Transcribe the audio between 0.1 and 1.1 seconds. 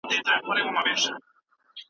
ټاکني ولي اړيني